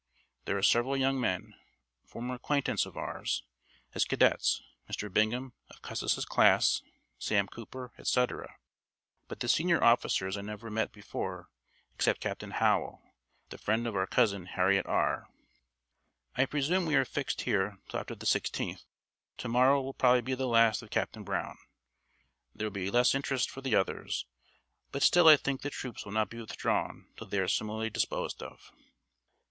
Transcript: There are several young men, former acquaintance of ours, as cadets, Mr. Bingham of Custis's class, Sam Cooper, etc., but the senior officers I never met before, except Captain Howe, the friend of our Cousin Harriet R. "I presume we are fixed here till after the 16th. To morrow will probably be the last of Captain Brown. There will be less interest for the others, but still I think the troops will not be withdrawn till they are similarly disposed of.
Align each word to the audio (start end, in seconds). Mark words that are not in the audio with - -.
There 0.45 0.57
are 0.57 0.63
several 0.63 0.97
young 0.97 1.19
men, 1.21 1.53
former 2.07 2.33
acquaintance 2.33 2.87
of 2.87 2.97
ours, 2.97 3.43
as 3.93 4.03
cadets, 4.03 4.59
Mr. 4.89 5.13
Bingham 5.13 5.53
of 5.69 5.83
Custis's 5.83 6.25
class, 6.25 6.81
Sam 7.19 7.47
Cooper, 7.47 7.91
etc., 7.99 8.57
but 9.27 9.41
the 9.41 9.47
senior 9.47 9.83
officers 9.83 10.37
I 10.37 10.41
never 10.41 10.71
met 10.71 10.91
before, 10.91 11.49
except 11.93 12.19
Captain 12.21 12.49
Howe, 12.49 12.99
the 13.49 13.59
friend 13.59 13.85
of 13.85 13.95
our 13.95 14.07
Cousin 14.07 14.47
Harriet 14.47 14.87
R. 14.87 15.29
"I 16.35 16.47
presume 16.47 16.87
we 16.87 16.95
are 16.95 17.05
fixed 17.05 17.41
here 17.41 17.77
till 17.87 17.99
after 17.99 18.15
the 18.15 18.25
16th. 18.25 18.85
To 19.37 19.47
morrow 19.47 19.83
will 19.83 19.93
probably 19.93 20.21
be 20.21 20.33
the 20.33 20.47
last 20.47 20.81
of 20.81 20.89
Captain 20.89 21.23
Brown. 21.23 21.59
There 22.55 22.65
will 22.65 22.71
be 22.71 22.89
less 22.89 23.13
interest 23.13 23.51
for 23.51 23.61
the 23.61 23.75
others, 23.75 24.25
but 24.91 25.03
still 25.03 25.27
I 25.27 25.37
think 25.37 25.61
the 25.61 25.69
troops 25.69 26.05
will 26.05 26.11
not 26.11 26.31
be 26.31 26.41
withdrawn 26.41 27.05
till 27.17 27.27
they 27.27 27.37
are 27.37 27.47
similarly 27.47 27.91
disposed 27.91 28.41
of. 28.41 28.71